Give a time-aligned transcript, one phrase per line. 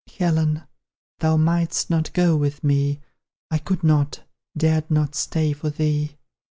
[0.17, 0.63] Helen,
[1.19, 3.01] thou mightst not go with me,
[3.51, 4.23] I could not
[4.57, 6.17] dared not stay for thee!